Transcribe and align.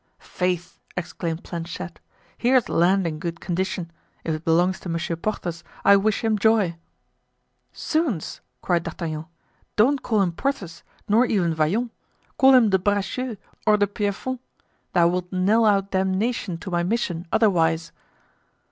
"Faith!" 0.33 0.79
exclaimed 0.97 1.43
Planchet, 1.43 1.99
"here's 2.35 2.67
land 2.69 3.05
in 3.05 3.19
good 3.19 3.39
condition; 3.39 3.91
if 4.23 4.33
it 4.33 4.43
belongs 4.43 4.79
to 4.79 4.89
Monsieur 4.89 5.15
Porthos 5.15 5.63
I 5.85 5.95
wish 5.95 6.23
him 6.23 6.39
joy." 6.39 6.75
"Zounds!" 7.75 8.41
cried 8.63 8.81
D'Artagnan, 8.81 9.27
"don't 9.75 10.01
call 10.01 10.23
him 10.23 10.31
Porthos, 10.31 10.81
nor 11.07 11.27
even 11.27 11.53
Vallon; 11.53 11.91
call 12.39 12.55
him 12.55 12.71
De 12.71 12.79
Bracieux 12.79 13.37
or 13.67 13.77
De 13.77 13.85
Pierrefonds; 13.85 14.41
thou 14.93 15.07
wilt 15.07 15.31
knell 15.31 15.65
out 15.65 15.91
damnation 15.91 16.57
to 16.57 16.71
my 16.71 16.81
mission 16.81 17.27
otherwise." 17.31 17.91